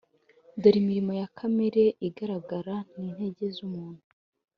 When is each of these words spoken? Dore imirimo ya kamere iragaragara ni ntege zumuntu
Dore 0.61 0.77
imirimo 0.81 1.11
ya 1.21 1.27
kamere 1.37 1.83
iragaragara 2.07 2.75
ni 2.99 3.09
ntege 3.15 3.45
zumuntu 3.55 4.01